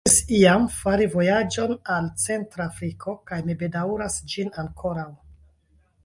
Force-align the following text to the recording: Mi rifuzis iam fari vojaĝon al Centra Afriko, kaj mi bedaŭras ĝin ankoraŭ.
Mi 0.03 0.09
rifuzis 0.09 0.31
iam 0.35 0.63
fari 0.75 1.05
vojaĝon 1.15 1.73
al 1.95 2.07
Centra 2.23 2.65
Afriko, 2.73 3.13
kaj 3.31 3.39
mi 3.49 3.57
bedaŭras 3.59 4.17
ĝin 4.33 4.49
ankoraŭ. 4.63 5.07